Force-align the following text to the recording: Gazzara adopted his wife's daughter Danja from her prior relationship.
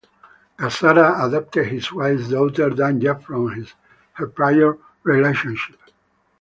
Gazzara 0.57 1.27
adopted 1.27 1.67
his 1.67 1.93
wife's 1.93 2.29
daughter 2.29 2.71
Danja 2.71 3.21
from 3.23 3.55
her 4.13 4.25
prior 4.25 4.75
relationship. 5.03 5.79